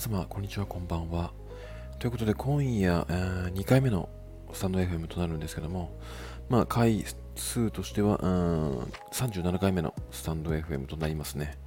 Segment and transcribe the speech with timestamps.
[0.00, 1.30] 様、こんにちは、こんばんは。
[1.98, 4.08] ということで、今夜、えー2回目の
[4.50, 5.94] スタンド FM となるんですけども、
[6.48, 7.04] まあ、回
[7.36, 8.78] 数としては、うん、
[9.12, 11.58] 37回目のスタンド FM となりますね。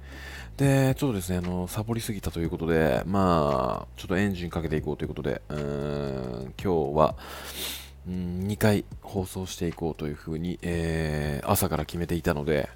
[0.56, 7.14] で、ちょっとですね、あの、サボりすぎたということで、まあ、ちょっとエンジンかけていこうということで、うん、今日は、
[8.08, 12.68] うん、2回放送していこうというふうに、えー朝から決めていたので、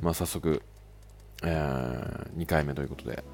[0.00, 0.62] まあ、早速、
[1.42, 3.24] え2回目ということで、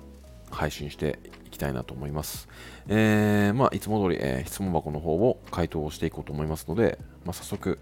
[0.51, 2.49] 配信していきたいなと思います。
[2.89, 7.79] えーまあ、いつも通り、えー質問箱の方を回答をしていこうと思いますので、まあ、早速、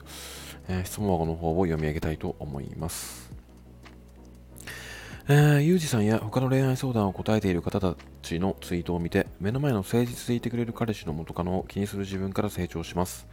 [0.69, 3.30] えー質問箱の方を読み上げたいと思います。
[5.29, 7.97] えー、ゆうじさんや他の恋愛相談を答えている方だ
[8.39, 13.27] のツイートを見て、目の前の誠実でいてくれる彼氏の元カノを気にする自分から成長します。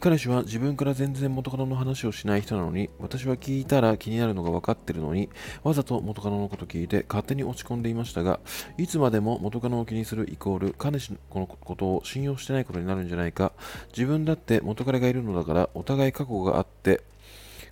[0.00, 5.28] 彼氏は自分から全然元カノの話をしない人なのに、私は聞いたら気になるのが分かってるのに、
[5.62, 8.40] わざと元カノのこと聞いて勝手に落ち込んでいましたが、
[8.78, 13.52] いつまでも元カノを気にするイコール彼氏のことを信用してないことになるんじゃないか、
[13.96, 17.02] 自分だって元彼がいるのだからお互い過去があって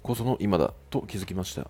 [0.02, 1.68] こその今だと気づきました。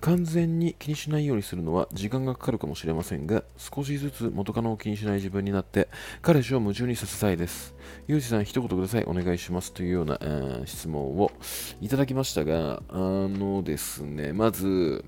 [0.00, 5.88] 完全に気にしないようにするのは時間がかかるかもしれませんが、少しずつ元カノを気にしない自分になって、
[6.22, 7.74] 彼氏を夢中にさせたいです。
[8.08, 9.04] ゆうじさん、一言ください。
[9.04, 9.72] お願いします。
[9.72, 11.30] というような、えー質問を
[11.80, 15.04] いただきましたが、あのですね、まず、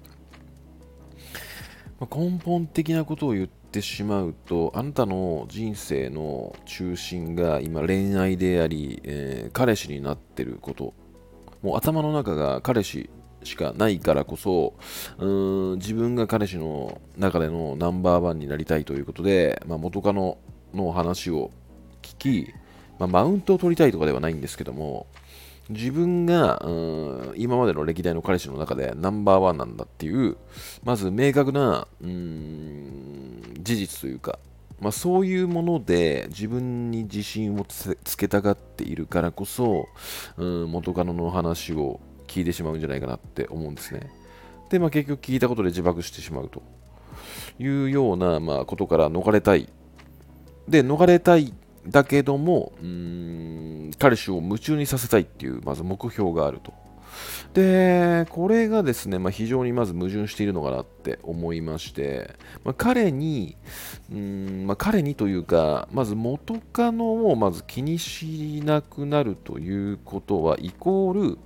[1.99, 10.93] まあ根本的なことを言ってしまうと、あなたの人生の中心が今恋愛であり、えー彼氏になってること、
[11.63, 13.09] もう頭の中が彼氏
[13.45, 14.75] しかないからこそ、
[15.19, 20.39] うーん自分が彼氏の中でのナンバーワンになりたいということで、まあ、元カノ
[20.75, 21.51] の話を
[22.03, 22.55] 聞き、
[22.99, 25.07] まあ、マウントを取りたいとかではないんですけども、
[25.69, 30.37] 自分がうん今までの歴代の彼氏の中でナンバーワンなんだっていう、
[30.85, 34.39] まず明確なうーん事実というか、
[34.81, 39.87] まあ、そういうもので自分に自信をつつけたがっているからこそ、
[40.37, 42.01] うん元カノの話を
[42.33, 44.11] 聞いてしまうんじゃないかなって思うんですね。
[44.71, 46.63] で、まあ、結局聞いたことで自爆してしまうと
[47.59, 49.69] いうような、まあ、ことから逃れたい。
[50.67, 51.53] で、逃れたい
[51.87, 56.73] だけども、うーん彼氏を夢中にさせたいっていう、まず目標があると。
[57.53, 62.35] で、これがですね、まあ、非常にまず矛盾しているのかなって思いまして、
[62.65, 63.57] まあ、彼に、
[64.11, 71.39] うーんまあ、彼にというか、まず元カノをまず気にしなくなるということは、イコール、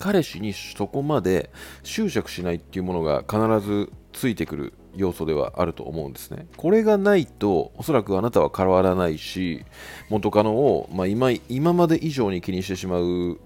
[0.00, 1.50] 彼氏にそこまで
[1.82, 6.46] 執着しないっていうものが必ずついてくる要素ではあると思うんですね。
[6.56, 9.64] これがないと、おそらくあなたは変わらないし、
[10.08, 13.38] 元カノを、まあ、今今まで以上に気にしてしまう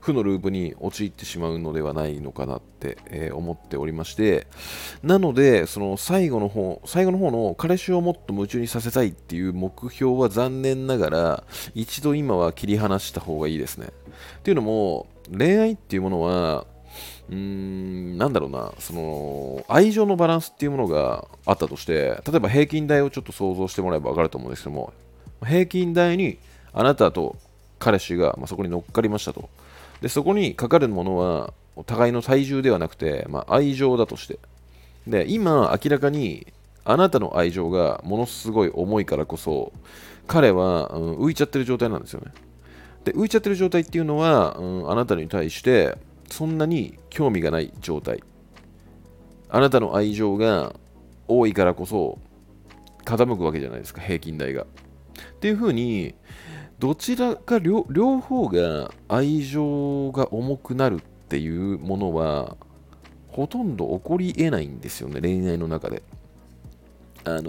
[0.00, 4.46] 負のループに陥ってしまうのではないのかなって、えー思っておりまして、
[5.02, 11.44] なので、その最後の方、最後の方の彼氏をもっと夢中にさせたいっていう目標は残念ながら、
[11.74, 13.88] 一度今は切り離した方がいいですね。
[14.38, 15.06] っていうのも、
[15.36, 16.66] 恋愛っていうものは、
[17.28, 24.92] うーん、なんだろうな、その、愛情のバランスっていうものがあったとして、例えば平均台をちょっと想像してもらえば分かると思うんですけども、
[25.44, 26.38] 平均台に
[26.72, 27.36] あなたと
[27.78, 29.48] 彼氏が、まあ、そこに乗っかりましたと。
[30.00, 34.38] で、そこにかかるものは、お互いの体重ではなくて、まあ、愛情だとして。
[35.06, 36.46] で、今、明らかに、
[36.84, 39.72] あなたの愛情がものすごい重いからこそ、
[40.26, 42.32] 彼は、うん浮いちゃってる状態なんですよね。
[43.04, 45.96] で浮いちゃってる状態っていうのは、うんあなたに対して
[46.28, 48.22] そんなに興味がない状態
[49.48, 50.74] あなたの愛情が
[51.26, 52.18] 多いからこそ
[53.04, 54.66] 傾くわけじゃないですか平均台がっ
[55.40, 56.14] ていうふうに
[56.80, 57.84] どちらか両
[58.20, 62.56] 方が愛情が重くなるっていうものは
[63.28, 66.02] ほとんど起こり得ないんですよね恋愛の中で。
[67.24, 67.42] あの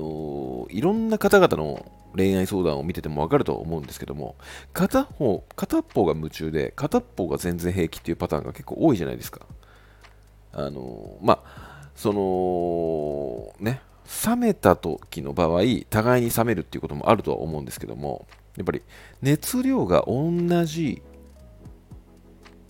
[0.69, 4.35] ーいろんな方々の恋愛相談を見てても分かると思うんですけども
[4.73, 9.45] 片方片方が夢中で片方が全然平気っていうパターンが結構多いじゃないですか。
[10.51, 13.81] あのーまあそのね
[14.27, 18.27] 冷めた時の場合互いに冷めるっていうこともあるとは思うんですけども
[18.57, 18.81] やっぱり
[19.21, 20.31] 熱量が同
[20.65, 21.01] じ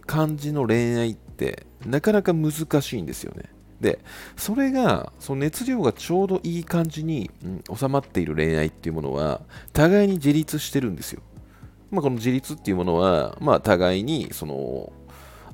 [0.06, 2.52] 感じの恋愛ってなかなか難
[2.82, 3.46] しいんですよね。
[3.80, 4.00] で
[4.38, 9.42] それがその熱量がちょうどいい感じに、うん収まっている恋愛っていうものは
[9.74, 11.22] 互いに自立してるんですよ、
[11.90, 14.92] まあ、この自立っていうものは、まあ、互いにその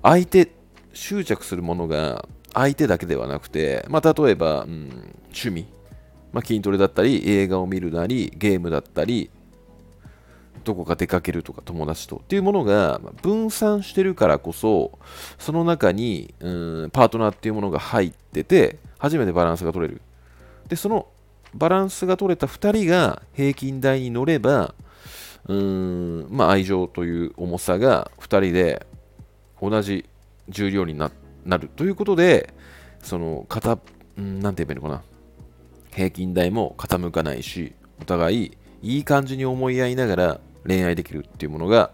[0.01, 0.51] 相手
[0.93, 5.67] 執着するものが相手だけではなくて、まあ、例えば、うん趣味、
[6.33, 9.29] まあ、筋トレだったり映画を見るなりゲームだったり
[10.67, 14.99] どこか出かけるとか友達とっていうものが分散してるからこそ
[15.39, 20.01] その中にうんパートナーっていうものが入ってて初めてバランスが取れる。
[20.67, 21.07] でその
[21.53, 24.75] バランスが取れた2人が平均台に乗れば
[25.47, 28.85] うーん、まあ、愛情という重さが2人で
[29.61, 30.09] 同じ
[30.49, 31.09] 重量にな
[31.45, 31.69] る。
[31.77, 32.53] ということで
[33.01, 33.79] その片、
[34.17, 35.03] うん、なんて言えばいいのかな。
[35.95, 41.91] 平均台も傾かないしお互いいい感じに思い合いながら恋愛できるっていうものが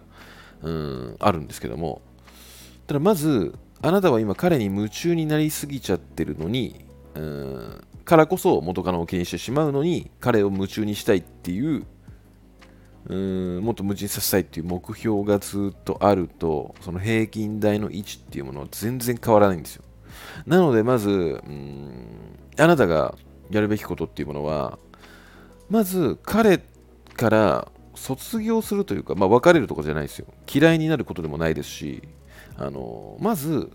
[0.62, 2.01] うんあるんですけども。
[2.88, 11.86] ただまずあなたは今彼に夢中になりすぎちゃってるのにうんからこそ元カノを気にしてしまうのに彼を夢中にしたいっていう
[13.07, 19.83] うんもっと夢中にさせたいっていう目標がずっとあるとその平均台の位置っていうものは全然変わらないんですよ。
[20.45, 21.13] なのでまずう
[21.50, 23.15] んあなたが
[23.50, 24.77] やるべきことっていうものは
[25.69, 26.63] まず彼
[27.15, 30.28] から卒業するというか、まあ、別れるとかじゃないですよ。
[30.51, 32.04] 嫌いになることでもないですし
[32.57, 33.72] あのまず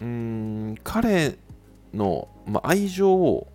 [0.00, 1.36] うん彼
[1.94, 3.48] の、まあ、愛情を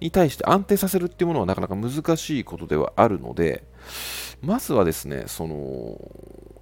[0.00, 3.64] に対して安定させるっていうものはなかなか難しいことではあるので
[4.40, 5.98] まずはですねその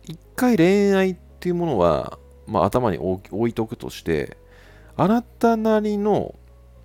[0.05, 4.37] 一回恋愛っていうものは、まあ、頭に置いとくとして
[4.97, 6.35] あなたなりの、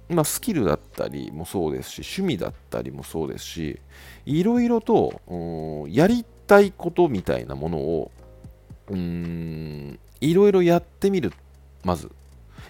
[0.09, 3.79] まあ、スキルだったりもそうですし趣味だったりもそうですし
[4.25, 8.11] いろいろとやりたいことみたいなものを
[8.89, 11.33] いろいろやってみる
[11.83, 12.11] まず。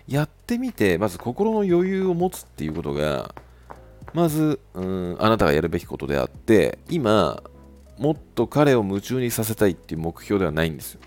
[0.08, 3.34] やってみてまず心の余裕を持つっていうことが
[4.14, 7.42] まずうんあなたがやるべきことであって今
[7.98, 11.02] もっと彼を夢中にさせたいっていう目標ではないんですよ。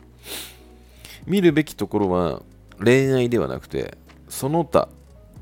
[1.26, 2.42] 見るべきところは
[2.82, 4.88] 恋愛ではなくてその他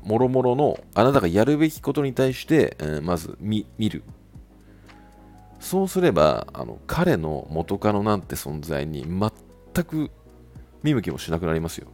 [0.05, 4.03] もろもろのあなたがやるべきことに対して、えー、まず見る。
[5.59, 10.11] そうすればあの彼の元カノなんて存在に全く
[10.83, 11.87] 見向きもしなくなりますよ、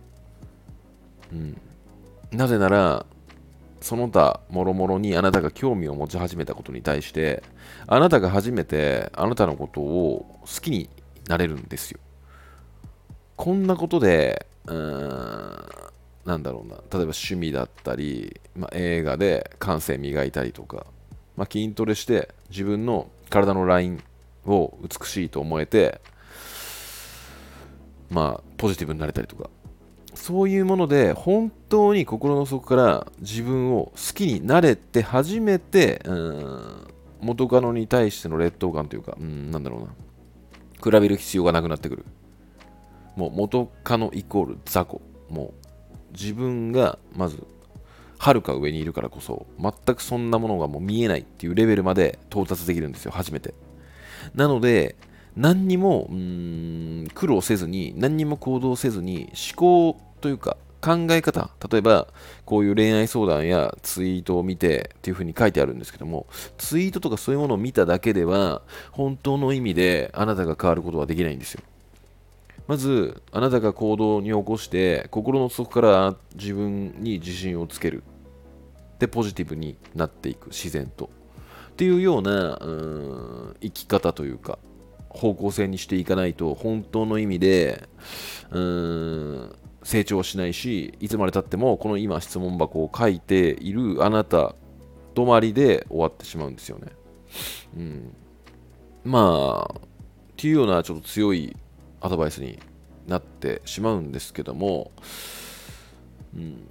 [1.31, 1.57] うん、
[2.33, 3.05] なぜなら
[3.79, 7.43] その他もろもろにあなたが興味を持ち始めたことに対して
[7.87, 10.89] あなたが初めてあなたのことを好きに
[11.29, 11.99] なれるんですよ。
[13.37, 15.90] こんなことでうーん
[16.25, 16.75] なんだろうな。
[16.75, 20.85] 例えば趣味だったり、まあ、映画で感性磨いたりとか、
[21.35, 24.03] まあ、筋トレして自分の体のライン
[24.45, 26.01] を美しいと思えて
[28.09, 29.49] まあポジティブになれたりとか。
[30.13, 36.87] そういうもので本当に心の底から自分を好きになれて初めてうん
[37.21, 39.87] 元カノに対しての劣等感というかうんなんだろうな。
[40.83, 42.05] 比べる必要がなくなってくる。
[43.15, 45.01] もう元カノイコール雑魚。
[45.29, 45.60] もう
[46.11, 47.45] 自分がまず
[48.17, 53.53] はるか上にいるからこそ全くそんなものがもう見えないっていうレベルまで到達できるんですよ初めて。
[54.35, 54.95] なので
[55.35, 61.49] 何にもうん苦労せずに何にも行動せずに思考というか考え方。
[61.71, 62.07] 例えば
[62.45, 66.27] こういう恋愛相談やツイートを見てっていう風に書いてあるんですけども
[66.57, 68.61] ツイートとかそういうものを見ただけでは
[68.91, 71.63] 本当の意味であなたが変わることはできないんですよ。
[72.67, 78.03] まずあなたが行動に起こして心の底から自分に自信をつける。
[78.99, 80.47] でポジティブになっていく。
[80.49, 81.09] 自然と。
[81.71, 84.59] っていうようなうん生き方というか
[85.09, 87.87] 方向性にしていかないと本当の意味で
[88.51, 94.55] うん成長しないしいつまでたってもこの今質問箱を書いているあなた
[95.15, 96.87] 止まりで終わってしまうんですよね。
[97.75, 98.15] うん、
[99.03, 99.79] まあっ
[100.37, 101.55] ていうようなちょっと強い
[102.01, 102.59] アドバイスに
[103.07, 104.91] なってしまうんですけども、
[106.35, 106.67] うん、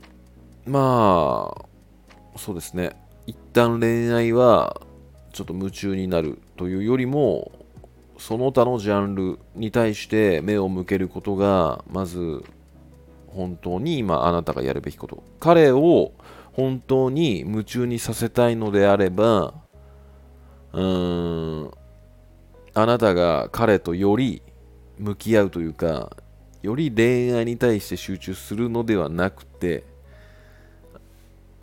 [0.67, 2.91] まあそうですね。
[3.27, 4.81] 一旦恋愛は
[5.33, 7.53] ちょっと夢中になるというよりも
[8.19, 12.45] その他のジャンルに対して目を向けることがまず
[13.29, 15.23] 本当に今あなたがやるべきこと。
[15.39, 16.13] 彼を
[16.53, 19.55] 本当に夢中にさせたいのであれば
[20.73, 21.71] うーん
[22.75, 24.43] あなたが彼とより
[25.01, 26.15] 向き合うというか
[26.63, 29.85] より恋愛に対して集中するのではなくて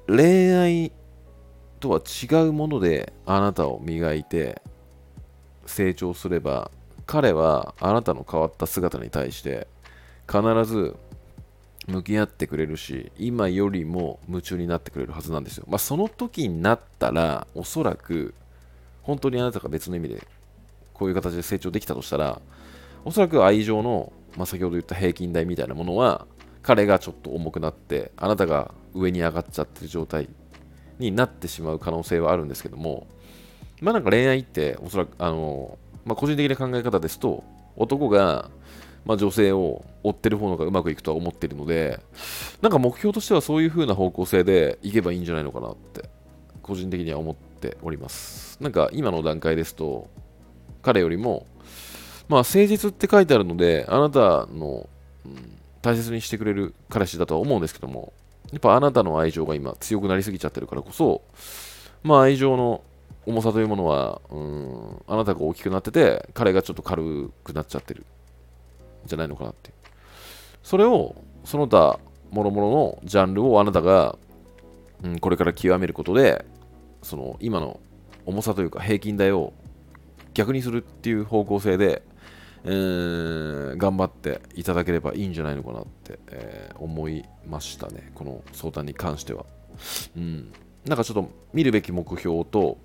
[0.07, 0.91] 恋愛
[1.79, 4.61] とは違うものであなたを磨いて
[5.67, 6.71] 成長すれば
[7.05, 9.67] 彼はあなたの変わった姿に対して
[10.27, 10.95] 必ず
[11.87, 15.65] 向き合ってくれるし今よりも夢中になってくれるはずなんですよ。
[15.69, 18.33] まあ、その時になったらおそらく
[19.03, 20.27] 本当にあなたが別の意味で
[20.93, 22.41] こういう形で成長できたとしたら
[23.05, 26.27] おそらく愛情の、まあ、先ほど言った平均台みたいなものは
[26.61, 30.29] 彼がちょっと重くなってあなたが上に上がっちゃってる状態
[30.99, 33.07] になってしまう可能性はあるんですけども
[33.81, 37.43] まあなんか恋愛っておそらくあの、まあ、個人的な考え方ですと
[37.75, 38.49] 男が
[39.07, 42.01] まあ、女性を追ってる方がうまくいくとは思ってるので
[42.61, 46.09] なんか目標としてはそういう風な方向性でいけばいいんじゃないのかなって
[46.61, 48.61] 個人的には思っております。
[48.61, 50.09] なんか今の段階ですと
[50.81, 51.47] 彼よりも
[52.29, 54.89] まあ誠実って書いてあるのであなたの、
[55.25, 58.13] うん、大切にしてくれる彼氏だとは思うんですけども
[58.51, 61.21] やっぱあなたの愛情が今強くなりすぎちゃってるからこそ
[62.03, 62.81] まあ愛情の
[63.27, 68.05] 重さというものは、うん、あなたが大きくなってて、彼がちょっと軽くなっちゃってる
[69.05, 69.73] じゃないのかなって。
[70.63, 71.99] それを、その他、
[72.31, 74.17] もろもろのジャンルをあなたが、
[75.03, 76.45] うん、これから極めることで、
[77.03, 77.81] その今の
[78.25, 79.53] 重さというか平均台を
[80.33, 82.03] 逆にするっていう方向性で、
[82.69, 89.45] えー、頑張っていただければいいんじゃないのかなって、えー、思いましたね、この相談に関しては。
[90.17, 90.51] うん、
[90.85, 92.77] なんかちょっと見るべき目標と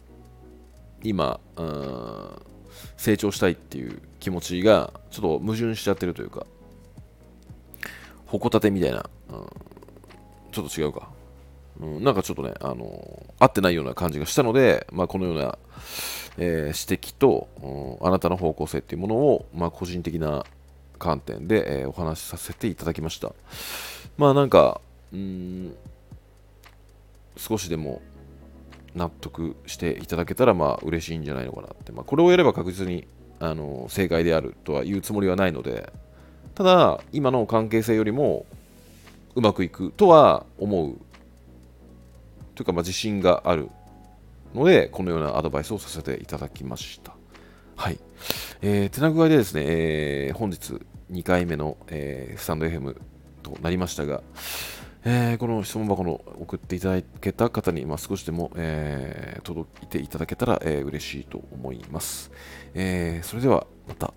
[1.02, 2.42] 今、うん、
[2.96, 6.46] 成長したいっていう気持ちがちょっと矛盾しちゃってるというか、
[8.26, 9.46] 矛立てみたいな、うん、
[10.52, 11.11] ちょっと違うか。
[11.80, 15.58] うん、なんかちょっとね、あの合ってないような感じがしたので、まあ、このような、
[16.38, 17.48] えー、指摘と、
[18.00, 20.44] うん、あなたの方向性っていうものを、まあ、個人的な
[20.98, 23.32] 観点で、えー、お話しさせていただきました。
[24.16, 24.80] まあなんか、
[25.12, 25.74] うん、
[27.36, 28.02] 少しでも
[28.94, 33.06] 納得していただけたらまあ嬉しいんじゃないのかなって、まあ、これをやれば確実に
[33.40, 35.92] あの正解であるとは言うつもりはないので
[36.54, 38.46] ただ今の関係性よりも
[39.34, 40.96] うまくいくとは思う
[42.54, 43.68] というか、まあ、自信がある
[44.54, 47.14] ので、このようなアドバイスをさせていただきました。
[47.76, 47.98] はい。
[48.60, 50.74] えー、手な具合でですね、えー、本日
[51.10, 52.96] 2回目の、えー、スタンド FM
[53.42, 54.22] となりましたが、
[55.04, 62.30] えー、この質問箱の送っていただけた方に、まあ、少しでも、えー、届いていただけたら、えー、嬉しいと思います。
[62.74, 64.14] えー、それではまた。